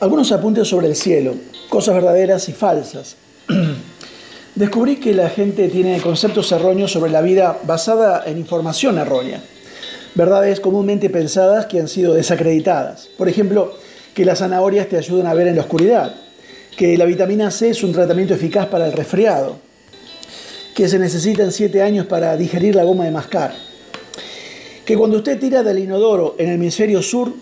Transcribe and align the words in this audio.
algunos 0.00 0.32
apuntes 0.32 0.68
sobre 0.68 0.88
el 0.88 0.96
cielo, 0.96 1.34
cosas 1.68 1.94
verdaderas 1.94 2.48
y 2.48 2.52
falsas. 2.52 3.16
Descubrí 4.54 4.96
que 4.96 5.14
la 5.14 5.30
gente 5.30 5.68
tiene 5.68 6.00
conceptos 6.00 6.52
erróneos 6.52 6.92
sobre 6.92 7.10
la 7.10 7.20
vida 7.20 7.58
basada 7.64 8.22
en 8.26 8.38
información 8.38 8.98
errónea, 8.98 9.42
verdades 10.14 10.60
comúnmente 10.60 11.10
pensadas 11.10 11.66
que 11.66 11.80
han 11.80 11.88
sido 11.88 12.14
desacreditadas. 12.14 13.08
Por 13.18 13.28
ejemplo, 13.28 13.74
que 14.14 14.24
las 14.24 14.38
zanahorias 14.38 14.88
te 14.88 14.96
ayudan 14.96 15.26
a 15.26 15.34
ver 15.34 15.48
en 15.48 15.56
la 15.56 15.62
oscuridad, 15.62 16.14
que 16.76 16.96
la 16.96 17.04
vitamina 17.04 17.50
C 17.50 17.70
es 17.70 17.82
un 17.82 17.92
tratamiento 17.92 18.34
eficaz 18.34 18.66
para 18.66 18.86
el 18.86 18.92
resfriado, 18.92 19.56
que 20.74 20.88
se 20.88 20.98
necesitan 20.98 21.52
siete 21.52 21.82
años 21.82 22.06
para 22.06 22.36
digerir 22.36 22.74
la 22.74 22.84
goma 22.84 23.04
de 23.04 23.10
mascar, 23.10 23.54
que 24.84 24.96
cuando 24.96 25.16
usted 25.16 25.38
tira 25.38 25.62
del 25.62 25.78
inodoro 25.78 26.36
en 26.38 26.48
el 26.48 26.54
hemisferio 26.54 27.02
sur, 27.02 27.32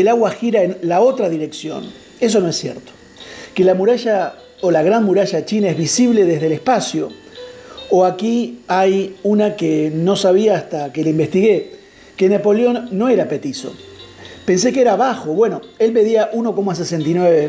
el 0.00 0.08
agua 0.08 0.30
gira 0.30 0.62
en 0.62 0.76
la 0.82 1.00
otra 1.00 1.30
dirección. 1.30 1.90
Eso 2.20 2.40
no 2.40 2.48
es 2.48 2.56
cierto. 2.56 2.92
Que 3.54 3.64
la 3.64 3.74
muralla 3.74 4.34
o 4.60 4.70
la 4.70 4.82
gran 4.82 5.04
muralla 5.04 5.44
china 5.46 5.70
es 5.70 5.76
visible 5.76 6.24
desde 6.24 6.46
el 6.46 6.52
espacio. 6.52 7.08
O 7.88 8.04
aquí 8.04 8.60
hay 8.68 9.16
una 9.22 9.56
que 9.56 9.90
no 9.94 10.16
sabía 10.16 10.56
hasta 10.56 10.92
que 10.92 11.02
la 11.02 11.10
investigué, 11.10 11.72
que 12.16 12.28
Napoleón 12.28 12.88
no 12.92 13.08
era 13.08 13.26
petizo. 13.26 13.72
Pensé 14.44 14.72
que 14.72 14.82
era 14.82 14.96
bajo. 14.96 15.32
Bueno, 15.32 15.62
él 15.78 15.92
medía 15.92 16.30
1,69 16.30 17.48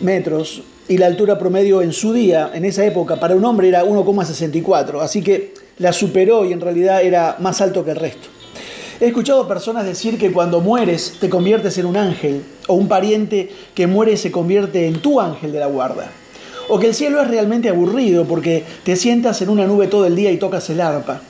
metros 0.00 0.62
y 0.88 0.96
la 0.96 1.06
altura 1.06 1.38
promedio 1.38 1.82
en 1.82 1.92
su 1.92 2.14
día, 2.14 2.50
en 2.54 2.64
esa 2.64 2.86
época, 2.86 3.20
para 3.20 3.36
un 3.36 3.44
hombre 3.44 3.68
era 3.68 3.84
1,64. 3.84 5.02
Así 5.02 5.20
que 5.20 5.52
la 5.78 5.92
superó 5.92 6.46
y 6.46 6.52
en 6.52 6.60
realidad 6.62 7.02
era 7.02 7.36
más 7.38 7.60
alto 7.60 7.84
que 7.84 7.90
el 7.90 7.96
resto. 7.96 8.37
He 9.00 9.06
escuchado 9.06 9.46
personas 9.46 9.84
decir 9.84 10.18
que 10.18 10.32
cuando 10.32 10.60
mueres 10.60 11.18
te 11.20 11.30
conviertes 11.30 11.78
en 11.78 11.86
un 11.86 11.96
ángel, 11.96 12.42
o 12.66 12.74
un 12.74 12.88
pariente 12.88 13.48
que 13.72 13.86
muere 13.86 14.16
se 14.16 14.32
convierte 14.32 14.88
en 14.88 15.00
tu 15.00 15.20
ángel 15.20 15.52
de 15.52 15.60
la 15.60 15.68
guarda. 15.68 16.10
O 16.68 16.80
que 16.80 16.88
el 16.88 16.94
cielo 16.94 17.22
es 17.22 17.28
realmente 17.28 17.68
aburrido 17.68 18.24
porque 18.24 18.64
te 18.82 18.96
sientas 18.96 19.40
en 19.40 19.50
una 19.50 19.66
nube 19.68 19.86
todo 19.86 20.04
el 20.04 20.16
día 20.16 20.32
y 20.32 20.36
tocas 20.36 20.68
el 20.70 20.80
arpa. 20.80 21.20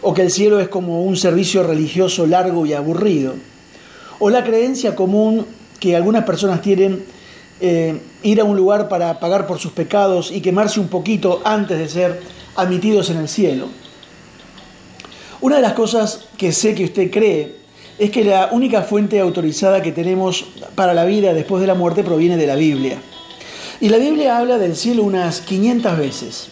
O 0.00 0.14
que 0.14 0.22
el 0.22 0.30
cielo 0.30 0.60
es 0.60 0.68
como 0.68 1.02
un 1.02 1.16
servicio 1.16 1.64
religioso 1.64 2.24
largo 2.24 2.64
y 2.66 2.72
aburrido. 2.72 3.34
O 4.20 4.30
la 4.30 4.44
creencia 4.44 4.94
común 4.94 5.44
que 5.80 5.96
algunas 5.96 6.22
personas 6.22 6.62
tienen 6.62 7.04
eh, 7.60 8.00
ir 8.22 8.40
a 8.40 8.44
un 8.44 8.56
lugar 8.56 8.88
para 8.88 9.18
pagar 9.18 9.48
por 9.48 9.58
sus 9.58 9.72
pecados 9.72 10.30
y 10.30 10.40
quemarse 10.40 10.78
un 10.78 10.86
poquito 10.86 11.40
antes 11.44 11.80
de 11.80 11.88
ser 11.88 12.20
admitidos 12.54 13.10
en 13.10 13.16
el 13.16 13.28
cielo. 13.28 13.66
Una 15.40 15.56
de 15.56 15.62
las 15.62 15.74
cosas 15.74 16.24
que 16.36 16.50
sé 16.50 16.74
que 16.74 16.82
usted 16.82 17.12
cree 17.12 17.54
es 17.96 18.10
que 18.10 18.24
la 18.24 18.48
única 18.50 18.82
fuente 18.82 19.20
autorizada 19.20 19.82
que 19.82 19.92
tenemos 19.92 20.46
para 20.74 20.94
la 20.94 21.04
vida 21.04 21.32
después 21.32 21.60
de 21.60 21.68
la 21.68 21.74
muerte 21.74 22.02
proviene 22.02 22.36
de 22.36 22.46
la 22.48 22.56
Biblia. 22.56 22.98
Y 23.80 23.88
la 23.88 23.98
Biblia 23.98 24.36
habla 24.36 24.58
del 24.58 24.74
cielo 24.74 25.04
unas 25.04 25.40
500 25.42 25.96
veces. 25.96 26.48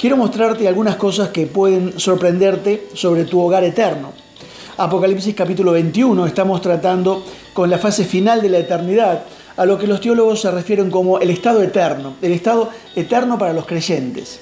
Quiero 0.00 0.16
mostrarte 0.16 0.66
algunas 0.66 0.96
cosas 0.96 1.28
que 1.28 1.46
pueden 1.46 2.00
sorprenderte 2.00 2.88
sobre 2.94 3.26
tu 3.26 3.40
hogar 3.40 3.62
eterno. 3.62 4.12
Apocalipsis 4.76 5.36
capítulo 5.36 5.70
21 5.70 6.26
estamos 6.26 6.60
tratando 6.60 7.22
con 7.54 7.70
la 7.70 7.78
fase 7.78 8.04
final 8.04 8.42
de 8.42 8.48
la 8.48 8.58
eternidad, 8.58 9.22
a 9.56 9.64
lo 9.64 9.78
que 9.78 9.86
los 9.86 10.00
teólogos 10.00 10.40
se 10.40 10.50
refieren 10.50 10.90
como 10.90 11.20
el 11.20 11.30
estado 11.30 11.62
eterno, 11.62 12.14
el 12.20 12.32
estado 12.32 12.70
eterno 12.96 13.38
para 13.38 13.52
los 13.52 13.66
creyentes. 13.66 14.40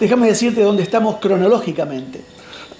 Déjame 0.00 0.28
decirte 0.28 0.62
dónde 0.62 0.82
estamos 0.82 1.16
cronológicamente. 1.16 2.22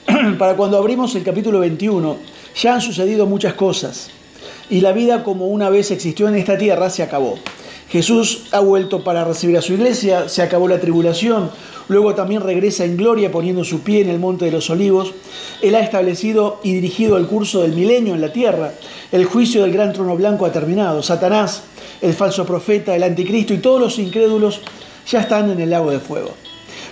Para 0.39 0.57
cuando 0.57 0.79
abrimos 0.79 1.15
el 1.15 1.23
capítulo 1.23 1.61
21, 1.61 2.17
ya 2.57 2.75
han 2.75 2.81
sucedido 2.81 3.27
muchas 3.27 3.53
cosas 3.53 4.09
y 4.71 4.81
la 4.81 4.93
vida 4.93 5.23
como 5.23 5.49
una 5.49 5.69
vez 5.69 5.91
existió 5.91 6.29
en 6.29 6.37
esta 6.37 6.57
tierra 6.57 6.89
se 6.89 7.03
acabó. 7.03 7.39
Jesús 7.91 8.45
ha 8.53 8.61
vuelto 8.61 9.05
para 9.05 9.25
recibir 9.25 9.59
a 9.59 9.63
su 9.63 9.75
iglesia, 9.75 10.31
se 10.31 10.41
acabó 10.41 10.67
la 10.67 10.81
tribulación, 10.81 11.51
luego 11.89 12.15
también 12.15 12.41
regresa 12.41 12.85
en 12.85 12.97
gloria 12.97 13.31
poniendo 13.31 13.65
su 13.65 13.81
pie 13.81 14.01
en 14.01 14.09
el 14.09 14.19
monte 14.19 14.47
de 14.47 14.53
los 14.53 14.71
olivos. 14.71 15.13
Él 15.61 15.75
ha 15.75 15.81
establecido 15.81 16.61
y 16.63 16.73
dirigido 16.73 17.19
el 17.19 17.27
curso 17.27 17.61
del 17.61 17.75
milenio 17.75 18.15
en 18.15 18.23
la 18.23 18.33
tierra. 18.33 18.73
El 19.13 19.27
juicio 19.27 19.63
del 19.63 19.73
gran 19.73 19.93
trono 19.93 20.17
blanco 20.17 20.47
ha 20.47 20.53
terminado. 20.53 21.03
Satanás, 21.03 21.65
el 22.01 22.15
falso 22.15 22.47
profeta, 22.47 22.97
el 22.97 23.03
anticristo 23.03 23.53
y 23.53 23.59
todos 23.59 23.81
los 23.81 23.99
incrédulos 23.99 24.63
ya 25.07 25.21
están 25.21 25.51
en 25.51 25.61
el 25.61 25.69
lago 25.69 25.91
de 25.91 25.99
fuego. 25.99 26.31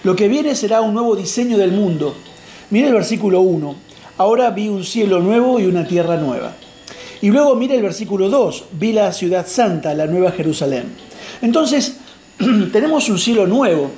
Lo 0.05 0.15
que 0.15 0.29
viene 0.29 0.55
será 0.55 0.81
un 0.81 0.95
nuevo 0.95 1.17
diseño 1.17 1.59
del 1.59 1.73
mundo. 1.73 2.15
Mira 2.71 2.89
el 2.89 2.95
versículo 2.95 3.41
1. 3.41 3.75
Ahora 4.19 4.51
vi 4.51 4.69
un 4.69 4.85
cielo 4.85 5.21
nuevo 5.21 5.59
y 5.59 5.67
una 5.67 5.87
tierra 5.87 6.17
nueva. 6.17 6.53
Y 7.21 7.31
luego 7.31 7.55
mira 7.57 7.75
el 7.75 7.83
versículo 7.83 8.29
2. 8.29 8.65
Vi 8.73 8.93
la 8.93 9.13
ciudad 9.13 9.47
santa, 9.47 9.95
la 9.95 10.07
nueva 10.07 10.31
Jerusalén. 10.31 10.93
Entonces, 11.43 11.99
tenemos 12.73 13.09
un 13.09 13.19
cielo 13.19 13.47
nuevo, 13.47 13.91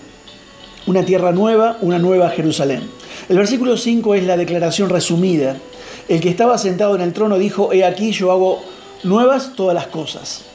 una 0.87 1.05
tierra 1.05 1.33
nueva, 1.33 1.77
una 1.83 1.99
nueva 1.99 2.31
Jerusalén. 2.31 2.89
El 3.29 3.37
versículo 3.37 3.77
5 3.77 4.15
es 4.15 4.25
la 4.25 4.37
declaración 4.37 4.89
resumida. 4.89 5.57
El 6.09 6.21
que 6.21 6.31
estaba 6.31 6.57
sentado 6.57 6.95
en 6.95 7.03
el 7.03 7.13
trono 7.13 7.39
dijo, 7.39 7.73
he 7.73 7.85
aquí 7.85 8.13
yo 8.13 8.33
hago 8.33 8.63
nuevas 9.05 9.53
todas 9.55 9.75
las 9.75 9.87
cosas. 9.87 10.50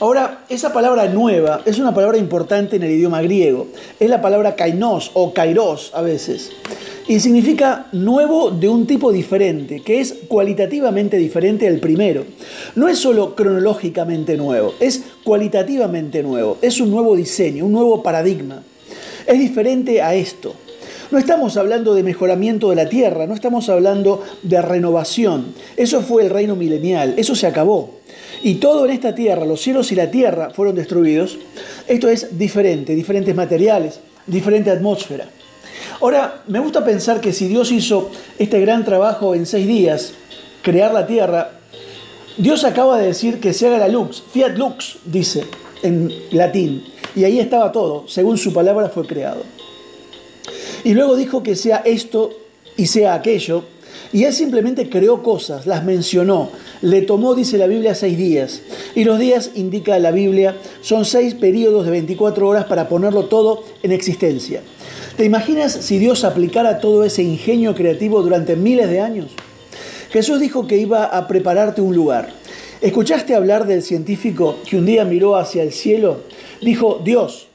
Ahora, 0.00 0.44
esa 0.48 0.72
palabra 0.72 1.08
nueva 1.08 1.62
es 1.64 1.80
una 1.80 1.92
palabra 1.92 2.18
importante 2.18 2.76
en 2.76 2.84
el 2.84 2.92
idioma 2.92 3.20
griego. 3.20 3.66
Es 3.98 4.08
la 4.08 4.22
palabra 4.22 4.54
kainos 4.54 5.10
o 5.14 5.34
kairos 5.34 5.90
a 5.92 6.02
veces. 6.02 6.52
Y 7.08 7.18
significa 7.18 7.88
nuevo 7.90 8.52
de 8.52 8.68
un 8.68 8.86
tipo 8.86 9.10
diferente, 9.10 9.80
que 9.80 10.00
es 10.00 10.14
cualitativamente 10.28 11.16
diferente 11.16 11.66
al 11.66 11.78
primero. 11.78 12.24
No 12.76 12.86
es 12.86 12.98
solo 13.00 13.34
cronológicamente 13.34 14.36
nuevo, 14.36 14.74
es 14.78 15.02
cualitativamente 15.24 16.22
nuevo. 16.22 16.58
Es 16.62 16.80
un 16.80 16.92
nuevo 16.92 17.16
diseño, 17.16 17.64
un 17.64 17.72
nuevo 17.72 18.00
paradigma. 18.00 18.62
Es 19.26 19.38
diferente 19.40 20.00
a 20.00 20.14
esto. 20.14 20.54
No 21.10 21.18
estamos 21.18 21.56
hablando 21.56 21.94
de 21.94 22.02
mejoramiento 22.02 22.70
de 22.70 22.76
la 22.76 22.88
tierra, 22.88 23.26
no 23.26 23.34
estamos 23.34 23.68
hablando 23.68 24.22
de 24.42 24.60
renovación. 24.60 25.54
Eso 25.76 26.02
fue 26.02 26.24
el 26.24 26.30
reino 26.30 26.54
milenial, 26.54 27.14
eso 27.16 27.34
se 27.34 27.46
acabó 27.46 27.98
y 28.42 28.56
todo 28.56 28.84
en 28.84 28.92
esta 28.92 29.14
tierra, 29.14 29.44
los 29.44 29.60
cielos 29.60 29.90
y 29.92 29.94
la 29.94 30.10
tierra 30.10 30.50
fueron 30.50 30.74
destruidos, 30.76 31.38
esto 31.86 32.08
es 32.08 32.38
diferente, 32.38 32.94
diferentes 32.94 33.34
materiales, 33.34 34.00
diferente 34.26 34.70
atmósfera. 34.70 35.26
Ahora, 36.00 36.42
me 36.46 36.60
gusta 36.60 36.84
pensar 36.84 37.20
que 37.20 37.32
si 37.32 37.48
Dios 37.48 37.72
hizo 37.72 38.10
este 38.38 38.60
gran 38.60 38.84
trabajo 38.84 39.34
en 39.34 39.46
seis 39.46 39.66
días, 39.66 40.12
crear 40.62 40.92
la 40.92 41.06
tierra, 41.06 41.52
Dios 42.36 42.64
acaba 42.64 42.98
de 42.98 43.08
decir 43.08 43.40
que 43.40 43.52
se 43.52 43.66
haga 43.66 43.78
la 43.78 43.88
lux, 43.88 44.22
fiat 44.32 44.56
lux, 44.56 44.98
dice 45.04 45.44
en 45.82 46.12
latín, 46.30 46.84
y 47.16 47.24
ahí 47.24 47.40
estaba 47.40 47.72
todo, 47.72 48.06
según 48.06 48.38
su 48.38 48.52
palabra 48.52 48.88
fue 48.88 49.06
creado. 49.06 49.42
Y 50.84 50.94
luego 50.94 51.16
dijo 51.16 51.42
que 51.42 51.56
sea 51.56 51.82
esto 51.84 52.30
y 52.76 52.86
sea 52.86 53.14
aquello, 53.14 53.64
y 54.12 54.24
él 54.24 54.32
simplemente 54.32 54.88
creó 54.88 55.22
cosas, 55.22 55.66
las 55.66 55.84
mencionó. 55.84 56.50
Le 56.80 57.02
tomó, 57.02 57.34
dice 57.34 57.58
la 57.58 57.66
Biblia, 57.66 57.94
seis 57.94 58.16
días. 58.16 58.62
Y 58.94 59.04
los 59.04 59.18
días, 59.18 59.50
indica 59.54 59.98
la 59.98 60.12
Biblia, 60.12 60.56
son 60.80 61.04
seis 61.04 61.34
periodos 61.34 61.84
de 61.84 61.90
24 61.90 62.48
horas 62.48 62.64
para 62.64 62.88
ponerlo 62.88 63.26
todo 63.26 63.64
en 63.82 63.92
existencia. 63.92 64.62
¿Te 65.16 65.24
imaginas 65.24 65.72
si 65.72 65.98
Dios 65.98 66.24
aplicara 66.24 66.78
todo 66.78 67.04
ese 67.04 67.22
ingenio 67.22 67.74
creativo 67.74 68.22
durante 68.22 68.56
miles 68.56 68.88
de 68.88 69.00
años? 69.00 69.26
Jesús 70.10 70.40
dijo 70.40 70.66
que 70.66 70.78
iba 70.78 71.04
a 71.04 71.28
prepararte 71.28 71.82
un 71.82 71.94
lugar. 71.94 72.30
¿Escuchaste 72.80 73.34
hablar 73.34 73.66
del 73.66 73.82
científico 73.82 74.56
que 74.68 74.76
un 74.76 74.86
día 74.86 75.04
miró 75.04 75.36
hacia 75.36 75.62
el 75.62 75.72
cielo? 75.72 76.20
Dijo, 76.62 77.00
Dios, 77.04 77.48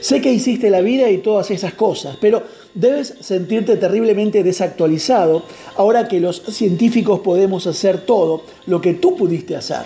sé 0.00 0.20
que 0.20 0.32
hiciste 0.32 0.68
la 0.68 0.80
vida 0.80 1.08
y 1.10 1.18
todas 1.18 1.50
esas 1.50 1.72
cosas, 1.74 2.18
pero 2.20 2.42
Debes 2.74 3.14
sentirte 3.20 3.76
terriblemente 3.76 4.42
desactualizado 4.42 5.44
ahora 5.76 6.08
que 6.08 6.18
los 6.18 6.42
científicos 6.48 7.20
podemos 7.20 7.68
hacer 7.68 7.98
todo 7.98 8.42
lo 8.66 8.80
que 8.80 8.94
tú 8.94 9.14
pudiste 9.16 9.54
hacer. 9.54 9.82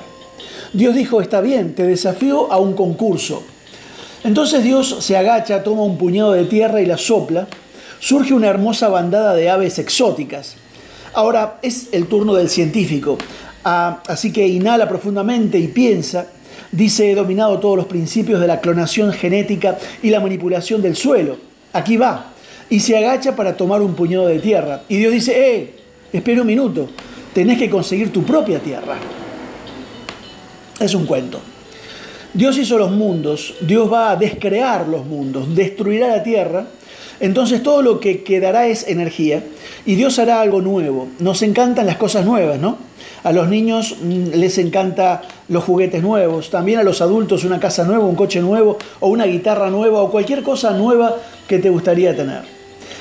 Dios 0.73 0.95
dijo, 0.95 1.21
está 1.21 1.43
bien, 1.43 1.75
te 1.75 1.83
desafío 1.83 2.51
a 2.51 2.57
un 2.57 2.73
concurso. 2.73 3.43
Entonces 4.25 4.65
Dios 4.65 4.97
se 5.01 5.19
agacha, 5.19 5.63
toma 5.63 5.83
un 5.83 5.99
puñado 5.99 6.33
de 6.33 6.47
tierra 6.47 6.81
y 6.81 6.87
la 6.87 6.97
sopla. 6.97 7.47
Surge 8.01 8.33
una 8.33 8.49
hermosa 8.49 8.89
bandada 8.89 9.35
de 9.35 9.51
aves 9.51 9.79
exóticas. 9.79 10.57
Ahora 11.13 11.59
es 11.61 11.89
el 11.93 12.07
turno 12.07 12.33
del 12.33 12.49
científico. 12.49 13.19
Ah, 13.65 14.03
así 14.07 14.33
que 14.33 14.49
inhala 14.49 14.89
profundamente 14.89 15.59
y 15.59 15.69
piensa. 15.69 16.29
Dice, 16.73 17.11
he 17.11 17.15
dominado 17.15 17.59
todos 17.59 17.77
los 17.77 17.87
principios 17.87 18.41
de 18.41 18.47
la 18.47 18.61
clonación 18.61 19.13
genética 19.13 19.77
y 20.03 20.09
la 20.09 20.21
manipulación 20.21 20.81
del 20.81 20.97
suelo. 20.97 21.37
Aquí 21.75 21.99
va 21.99 22.33
y 22.71 22.81
se 22.81 22.97
agacha 22.97 23.35
para 23.35 23.57
tomar 23.57 23.81
un 23.83 23.95
puñado 23.95 24.27
de 24.27 24.39
tierra. 24.39 24.83
Y 24.89 24.97
Dios 24.97 25.13
dice, 25.13 25.55
eh, 25.55 25.75
espera 26.13 26.43
un 26.43 26.47
minuto, 26.47 26.89
tenés 27.33 27.59
que 27.59 27.71
conseguir 27.71 28.13
tu 28.13 28.23
propia 28.23 28.59
tierra. 28.59 28.97
Es 30.81 30.95
un 30.95 31.07
cuento. 31.07 31.41
Dios 32.35 32.59
hizo 32.59 32.79
los 32.79 32.91
mundos, 32.91 33.55
Dios 33.61 33.91
va 33.93 34.11
a 34.11 34.17
descrear 34.17 34.87
los 34.87 35.07
mundos, 35.07 35.55
destruirá 35.55 36.09
la 36.09 36.23
tierra, 36.23 36.67
entonces 37.21 37.63
todo 37.63 37.83
lo 37.83 38.01
que 38.01 38.23
quedará 38.23 38.69
es 38.69 38.87
energía 38.87 39.43
y 39.87 39.95
Dios 39.95 40.19
hará 40.19 40.41
algo 40.41 40.61
nuevo. 40.61 41.09
Nos 41.19 41.43
encantan 41.43 41.87
las 41.87 41.97
cosas 41.97 42.25
nuevas, 42.25 42.61
¿no? 42.61 42.77
A 43.25 43.33
los 43.33 43.49
niños 43.49 43.97
mm, 44.01 44.35
les 44.35 44.59
encanta 44.59 45.23
los 45.49 45.65
juguetes 45.65 46.03
nuevos, 46.03 46.51
también 46.51 46.79
a 46.79 46.85
los 46.85 47.01
adultos 47.01 47.45
una 47.45 47.59
casa 47.59 47.85
nueva, 47.85 48.05
un 48.05 48.15
coche 48.15 48.41
nuevo 48.41 48.79
o 49.01 49.09
una 49.09 49.25
guitarra 49.25 49.71
nueva 49.71 50.03
o 50.03 50.11
cualquier 50.11 50.43
cosa 50.43 50.73
nueva 50.73 51.17
que 51.49 51.59
te 51.59 51.71
gustaría 51.71 52.15
tener. 52.15 52.58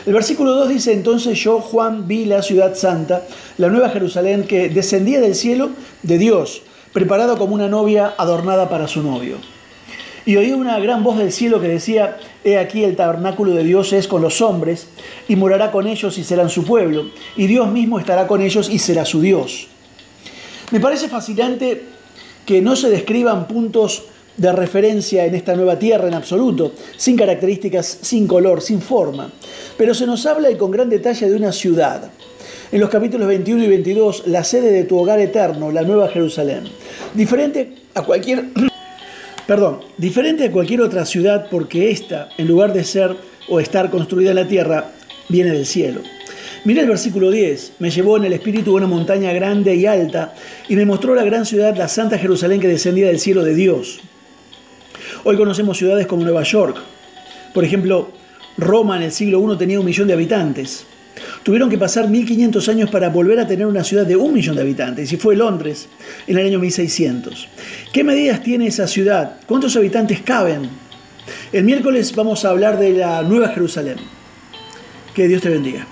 El 0.08 0.14
versículo 0.14 0.54
2 0.54 0.70
dice, 0.70 0.94
entonces 0.94 1.38
yo, 1.38 1.60
Juan, 1.60 2.08
vi 2.08 2.24
la 2.24 2.42
ciudad 2.42 2.76
santa, 2.76 3.24
la 3.58 3.68
nueva 3.68 3.90
Jerusalén 3.90 4.46
que 4.46 4.70
descendía 4.70 5.20
del 5.20 5.36
cielo 5.36 5.72
de 6.02 6.18
Dios, 6.18 6.62
preparada 6.94 7.36
como 7.36 7.54
una 7.54 7.68
novia 7.68 8.14
adornada 8.18 8.70
para 8.70 8.88
su 8.88 9.04
novio. 9.04 9.36
Y 10.26 10.38
oí 10.38 10.54
una 10.54 10.80
gran 10.80 11.04
voz 11.04 11.18
del 11.18 11.34
cielo 11.34 11.60
que 11.60 11.68
decía, 11.68 12.20
He 12.46 12.58
aquí 12.58 12.86
el 12.86 12.96
tabernáculo 12.96 13.52
de 13.52 13.66
Dios 13.66 13.92
es 13.92 14.08
con 14.08 14.22
los 14.22 14.40
hombres, 14.40 14.88
y 15.28 15.36
morará 15.36 15.74
con 15.74 15.88
ellos 15.88 16.18
y 16.18 16.24
serán 16.24 16.50
su 16.50 16.64
pueblo, 16.64 17.08
y 17.36 17.48
Dios 17.48 17.70
mismo 17.70 18.00
estará 18.00 18.28
con 18.28 18.42
ellos 18.42 18.70
y 18.70 18.80
será 18.80 19.04
su 19.04 19.20
Dios. 19.20 19.68
Me 20.72 20.80
parece 20.80 21.10
fascinante 21.10 21.84
que 22.46 22.62
no 22.62 22.78
se 22.78 22.90
describan 22.90 23.46
puntos 23.46 24.06
de 24.38 24.52
referencia 24.52 25.26
en 25.26 25.36
esta 25.36 25.56
nueva 25.56 25.78
tierra 25.78 26.08
en 26.08 26.14
absoluto, 26.14 26.72
sin 26.96 27.18
características, 27.18 28.00
sin 28.02 28.28
color, 28.28 28.62
sin 28.62 28.82
forma, 28.82 29.32
pero 29.78 29.94
se 29.94 30.06
nos 30.06 30.26
habla 30.26 30.50
y 30.50 30.56
con 30.56 30.72
gran 30.72 30.90
detalle 30.90 31.30
de 31.30 31.36
una 31.36 31.52
ciudad. 31.52 32.10
En 32.72 32.80
los 32.80 32.90
capítulos 32.90 33.28
21 33.28 33.64
y 33.64 33.68
22, 33.68 34.28
la 34.28 34.44
sede 34.44 34.72
de 34.72 34.84
tu 34.84 34.98
hogar 34.98 35.20
eterno, 35.20 35.72
la 35.72 35.82
Nueva 35.82 36.10
Jerusalén. 36.10 36.66
Diferente 37.14 37.74
a 37.94 38.04
cualquier 38.04 38.46
Perdón, 39.48 39.80
diferente 39.98 40.44
a 40.44 40.52
cualquier 40.52 40.82
otra 40.82 41.06
ciudad 41.06 41.48
porque 41.50 41.90
esta, 41.90 42.28
en 42.38 42.50
lugar 42.50 42.74
de 42.74 42.84
ser 42.84 43.16
o 43.48 43.62
estar 43.62 43.90
construida 43.90 44.32
en 44.32 44.36
la 44.36 44.48
tierra, 44.48 44.92
viene 45.30 45.52
del 45.52 45.66
cielo. 45.66 46.02
Mira 46.66 46.82
el 46.82 46.88
versículo 46.90 47.32
10. 47.32 47.76
Me 47.80 47.90
llevó 47.90 48.18
en 48.18 48.26
el 48.26 48.34
espíritu 48.34 48.72
a 48.72 48.76
una 48.76 48.88
montaña 48.88 49.32
grande 49.32 49.74
y 49.74 49.86
alta 49.86 50.34
y 50.68 50.76
me 50.76 50.86
mostró 50.86 51.16
la 51.16 51.24
gran 51.24 51.46
ciudad, 51.46 51.78
la 51.78 51.88
Santa 51.88 52.18
Jerusalén 52.18 52.60
que 52.60 52.68
descendía 52.68 53.08
del 53.08 53.22
cielo 53.22 53.42
de 53.46 53.56
Dios. 53.56 54.02
Hoy 55.24 55.38
conocemos 55.38 55.78
ciudades 55.78 56.08
como 56.08 56.24
Nueva 56.24 56.44
York. 56.44 56.78
Por 57.54 57.64
ejemplo, 57.64 58.12
Roma 58.58 58.98
en 58.98 59.04
el 59.04 59.12
siglo 59.12 59.54
I 59.54 59.58
tenía 59.58 59.80
un 59.80 59.86
millón 59.86 60.08
de 60.08 60.14
habitantes. 60.14 60.86
Tuvieron 61.44 61.70
que 61.70 61.78
pasar 61.78 62.08
1500 62.08 62.70
años 62.70 62.90
para 62.90 63.10
volver 63.10 63.40
a 63.40 63.48
tener 63.48 63.66
una 63.66 63.84
ciudad 63.84 64.06
de 64.06 64.16
un 64.16 64.34
millón 64.34 64.56
de 64.56 64.62
habitantes, 64.62 65.12
y 65.12 65.18
fue 65.18 65.36
Londres 65.36 65.88
en 66.28 66.38
el 66.38 66.46
año 66.46 66.60
1600. 66.60 67.48
¿Qué 67.92 68.04
medidas 68.04 68.44
tiene 68.44 68.68
esa 68.68 68.88
ciudad? 68.88 69.38
¿Cuántos 69.48 69.76
habitantes 69.76 70.22
caben? 70.22 70.70
El 71.52 71.64
miércoles 71.64 72.14
vamos 72.16 72.46
a 72.46 72.50
hablar 72.50 72.78
de 72.78 72.94
la 72.94 73.24
Nueva 73.24 73.50
Jerusalén. 73.50 73.98
Que 75.16 75.28
Dios 75.28 75.42
te 75.42 75.50
bendiga. 75.50 75.88